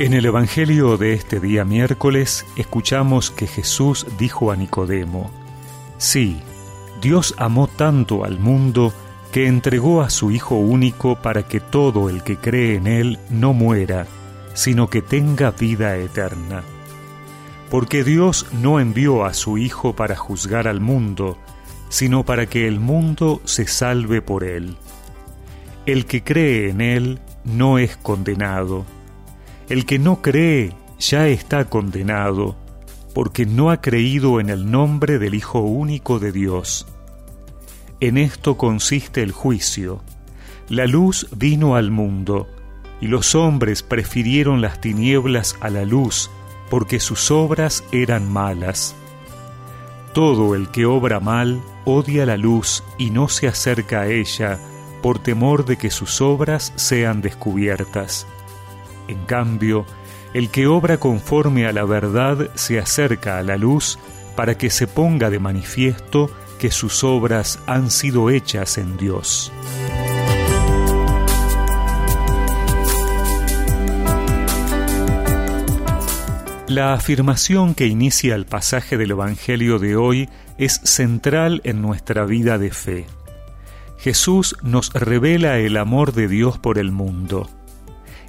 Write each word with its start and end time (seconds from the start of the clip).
En 0.00 0.14
el 0.14 0.24
Evangelio 0.24 0.96
de 0.96 1.12
este 1.12 1.40
día 1.40 1.66
miércoles 1.66 2.46
escuchamos 2.56 3.30
que 3.30 3.46
Jesús 3.46 4.06
dijo 4.18 4.50
a 4.50 4.56
Nicodemo, 4.56 5.30
Sí, 5.98 6.40
Dios 7.02 7.34
amó 7.36 7.66
tanto 7.66 8.24
al 8.24 8.38
mundo 8.38 8.94
que 9.30 9.46
entregó 9.46 10.00
a 10.00 10.08
su 10.08 10.30
Hijo 10.30 10.54
único 10.54 11.16
para 11.16 11.46
que 11.46 11.60
todo 11.60 12.08
el 12.08 12.22
que 12.22 12.38
cree 12.38 12.76
en 12.76 12.86
Él 12.86 13.18
no 13.28 13.52
muera, 13.52 14.06
sino 14.54 14.88
que 14.88 15.02
tenga 15.02 15.50
vida 15.50 15.98
eterna. 15.98 16.62
Porque 17.68 18.02
Dios 18.02 18.46
no 18.52 18.80
envió 18.80 19.26
a 19.26 19.34
su 19.34 19.58
Hijo 19.58 19.94
para 19.94 20.16
juzgar 20.16 20.66
al 20.66 20.80
mundo, 20.80 21.36
sino 21.90 22.24
para 22.24 22.46
que 22.46 22.66
el 22.66 22.80
mundo 22.80 23.42
se 23.44 23.66
salve 23.66 24.22
por 24.22 24.44
Él. 24.44 24.78
El 25.84 26.06
que 26.06 26.24
cree 26.24 26.70
en 26.70 26.80
Él 26.80 27.18
no 27.44 27.78
es 27.78 27.98
condenado 27.98 28.86
el 29.70 29.86
que 29.86 30.00
no 30.00 30.20
cree 30.20 30.74
ya 30.98 31.28
está 31.28 31.64
condenado, 31.66 32.56
porque 33.14 33.46
no 33.46 33.70
ha 33.70 33.80
creído 33.80 34.40
en 34.40 34.50
el 34.50 34.68
nombre 34.68 35.20
del 35.20 35.34
Hijo 35.34 35.60
único 35.60 36.18
de 36.18 36.32
Dios. 36.32 36.88
En 38.00 38.18
esto 38.18 38.56
consiste 38.56 39.22
el 39.22 39.30
juicio. 39.30 40.02
La 40.68 40.86
luz 40.86 41.28
vino 41.36 41.76
al 41.76 41.92
mundo, 41.92 42.48
y 43.00 43.06
los 43.06 43.36
hombres 43.36 43.84
prefirieron 43.84 44.60
las 44.60 44.80
tinieblas 44.80 45.56
a 45.60 45.70
la 45.70 45.84
luz, 45.84 46.32
porque 46.68 46.98
sus 46.98 47.30
obras 47.30 47.84
eran 47.92 48.28
malas. 48.28 48.96
Todo 50.14 50.56
el 50.56 50.68
que 50.70 50.84
obra 50.84 51.20
mal 51.20 51.62
odia 51.84 52.26
la 52.26 52.36
luz 52.36 52.82
y 52.98 53.10
no 53.10 53.28
se 53.28 53.46
acerca 53.46 54.00
a 54.00 54.08
ella, 54.08 54.58
por 55.00 55.20
temor 55.20 55.64
de 55.64 55.76
que 55.76 55.90
sus 55.90 56.20
obras 56.20 56.72
sean 56.74 57.20
descubiertas. 57.22 58.26
En 59.10 59.24
cambio, 59.24 59.86
el 60.34 60.50
que 60.50 60.68
obra 60.68 60.98
conforme 60.98 61.66
a 61.66 61.72
la 61.72 61.84
verdad 61.84 62.48
se 62.54 62.78
acerca 62.78 63.38
a 63.38 63.42
la 63.42 63.56
luz 63.56 63.98
para 64.36 64.56
que 64.56 64.70
se 64.70 64.86
ponga 64.86 65.30
de 65.30 65.40
manifiesto 65.40 66.30
que 66.60 66.70
sus 66.70 67.02
obras 67.02 67.58
han 67.66 67.90
sido 67.90 68.30
hechas 68.30 68.78
en 68.78 68.96
Dios. 68.96 69.52
La 76.68 76.94
afirmación 76.94 77.74
que 77.74 77.88
inicia 77.88 78.36
el 78.36 78.46
pasaje 78.46 78.96
del 78.96 79.10
Evangelio 79.10 79.80
de 79.80 79.96
hoy 79.96 80.28
es 80.56 80.74
central 80.84 81.62
en 81.64 81.82
nuestra 81.82 82.26
vida 82.26 82.58
de 82.58 82.70
fe. 82.70 83.06
Jesús 83.98 84.56
nos 84.62 84.92
revela 84.92 85.58
el 85.58 85.76
amor 85.78 86.12
de 86.12 86.28
Dios 86.28 86.58
por 86.58 86.78
el 86.78 86.92
mundo 86.92 87.50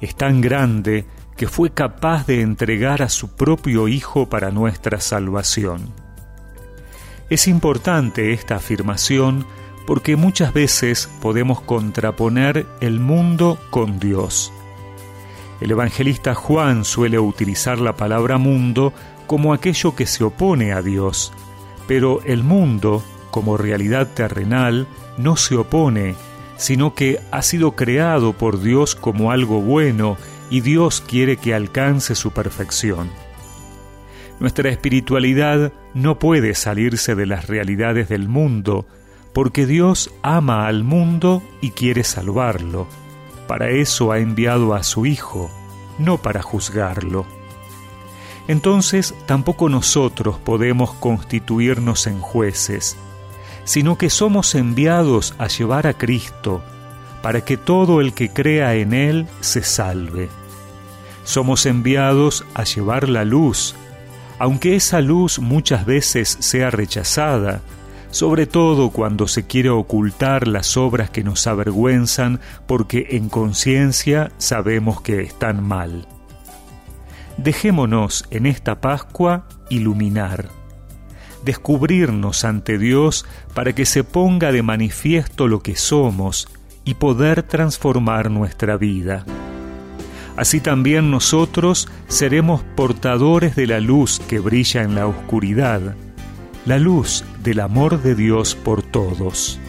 es 0.00 0.14
tan 0.14 0.40
grande 0.40 1.06
que 1.36 1.48
fue 1.48 1.70
capaz 1.70 2.26
de 2.26 2.42
entregar 2.42 3.02
a 3.02 3.08
su 3.08 3.34
propio 3.34 3.88
Hijo 3.88 4.28
para 4.28 4.50
nuestra 4.50 5.00
salvación. 5.00 5.92
Es 7.30 7.46
importante 7.46 8.32
esta 8.32 8.56
afirmación 8.56 9.46
porque 9.86 10.16
muchas 10.16 10.52
veces 10.52 11.08
podemos 11.20 11.60
contraponer 11.60 12.66
el 12.80 13.00
mundo 13.00 13.58
con 13.70 13.98
Dios. 13.98 14.52
El 15.60 15.70
evangelista 15.70 16.34
Juan 16.34 16.84
suele 16.84 17.18
utilizar 17.18 17.78
la 17.78 17.96
palabra 17.96 18.38
mundo 18.38 18.92
como 19.26 19.52
aquello 19.52 19.94
que 19.94 20.06
se 20.06 20.24
opone 20.24 20.72
a 20.72 20.82
Dios, 20.82 21.32
pero 21.86 22.20
el 22.24 22.42
mundo, 22.42 23.02
como 23.30 23.56
realidad 23.56 24.08
terrenal, 24.14 24.86
no 25.18 25.36
se 25.36 25.56
opone 25.56 26.14
sino 26.60 26.94
que 26.94 27.18
ha 27.30 27.40
sido 27.40 27.72
creado 27.72 28.34
por 28.34 28.60
Dios 28.60 28.94
como 28.94 29.32
algo 29.32 29.62
bueno 29.62 30.18
y 30.50 30.60
Dios 30.60 31.00
quiere 31.00 31.38
que 31.38 31.54
alcance 31.54 32.14
su 32.14 32.32
perfección. 32.32 33.08
Nuestra 34.40 34.68
espiritualidad 34.68 35.72
no 35.94 36.18
puede 36.18 36.54
salirse 36.54 37.14
de 37.14 37.24
las 37.24 37.46
realidades 37.46 38.10
del 38.10 38.28
mundo, 38.28 38.86
porque 39.32 39.64
Dios 39.64 40.12
ama 40.20 40.66
al 40.66 40.84
mundo 40.84 41.42
y 41.62 41.70
quiere 41.70 42.04
salvarlo. 42.04 42.86
Para 43.48 43.70
eso 43.70 44.12
ha 44.12 44.18
enviado 44.18 44.74
a 44.74 44.82
su 44.82 45.06
Hijo, 45.06 45.50
no 45.98 46.18
para 46.18 46.42
juzgarlo. 46.42 47.24
Entonces 48.48 49.14
tampoco 49.24 49.70
nosotros 49.70 50.36
podemos 50.36 50.92
constituirnos 50.92 52.06
en 52.06 52.20
jueces, 52.20 52.98
sino 53.64 53.98
que 53.98 54.10
somos 54.10 54.54
enviados 54.54 55.34
a 55.38 55.46
llevar 55.48 55.86
a 55.86 55.94
Cristo 55.94 56.62
para 57.22 57.44
que 57.44 57.56
todo 57.56 58.00
el 58.00 58.14
que 58.14 58.30
crea 58.30 58.74
en 58.74 58.92
Él 58.92 59.26
se 59.40 59.62
salve. 59.62 60.28
Somos 61.24 61.66
enviados 61.66 62.44
a 62.54 62.64
llevar 62.64 63.08
la 63.08 63.24
luz, 63.24 63.74
aunque 64.38 64.74
esa 64.74 65.00
luz 65.00 65.38
muchas 65.38 65.84
veces 65.84 66.36
sea 66.40 66.70
rechazada, 66.70 67.60
sobre 68.10 68.46
todo 68.46 68.90
cuando 68.90 69.28
se 69.28 69.46
quiere 69.46 69.68
ocultar 69.68 70.48
las 70.48 70.76
obras 70.76 71.10
que 71.10 71.22
nos 71.22 71.46
avergüenzan 71.46 72.40
porque 72.66 73.08
en 73.10 73.28
conciencia 73.28 74.32
sabemos 74.38 75.00
que 75.02 75.20
están 75.20 75.62
mal. 75.62 76.08
Dejémonos 77.36 78.26
en 78.30 78.46
esta 78.46 78.80
Pascua 78.80 79.46
iluminar 79.68 80.59
descubrirnos 81.44 82.44
ante 82.44 82.78
Dios 82.78 83.26
para 83.54 83.74
que 83.74 83.86
se 83.86 84.04
ponga 84.04 84.52
de 84.52 84.62
manifiesto 84.62 85.48
lo 85.48 85.62
que 85.62 85.76
somos 85.76 86.48
y 86.84 86.94
poder 86.94 87.42
transformar 87.42 88.30
nuestra 88.30 88.76
vida. 88.76 89.24
Así 90.36 90.60
también 90.60 91.10
nosotros 91.10 91.88
seremos 92.08 92.62
portadores 92.74 93.56
de 93.56 93.66
la 93.66 93.80
luz 93.80 94.20
que 94.20 94.38
brilla 94.38 94.82
en 94.82 94.94
la 94.94 95.06
oscuridad, 95.06 95.94
la 96.64 96.78
luz 96.78 97.24
del 97.42 97.60
amor 97.60 98.02
de 98.02 98.14
Dios 98.14 98.54
por 98.54 98.82
todos. 98.82 99.60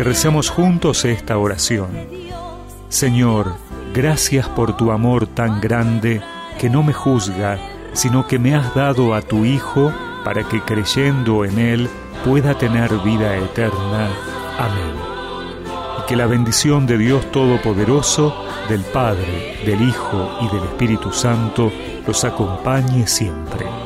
Y 0.00 0.02
recemos 0.02 0.48
juntos 0.48 1.04
esta 1.04 1.36
oración. 1.36 1.90
Señor, 2.88 3.56
gracias 3.92 4.48
por 4.48 4.74
tu 4.74 4.92
amor 4.92 5.26
tan 5.26 5.60
grande 5.60 6.22
que 6.58 6.70
no 6.70 6.82
me 6.82 6.94
juzga, 6.94 7.58
sino 7.92 8.26
que 8.26 8.38
me 8.38 8.54
has 8.54 8.74
dado 8.74 9.14
a 9.14 9.20
tu 9.20 9.44
Hijo 9.44 9.92
para 10.24 10.42
que 10.48 10.62
creyendo 10.62 11.44
en 11.44 11.58
Él 11.58 11.90
pueda 12.24 12.56
tener 12.56 12.90
vida 13.00 13.36
eterna. 13.36 14.08
Amén. 14.58 14.96
Y 15.98 16.06
que 16.06 16.16
la 16.16 16.26
bendición 16.26 16.86
de 16.86 16.96
Dios 16.96 17.30
Todopoderoso, 17.30 18.34
del 18.70 18.80
Padre, 18.80 19.58
del 19.66 19.82
Hijo 19.82 20.38
y 20.40 20.48
del 20.48 20.64
Espíritu 20.64 21.12
Santo 21.12 21.70
los 22.06 22.24
acompañe 22.24 23.06
siempre. 23.06 23.79